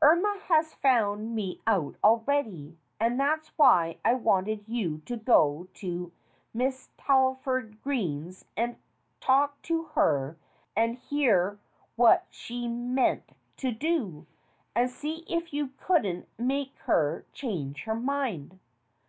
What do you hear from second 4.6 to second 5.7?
you to go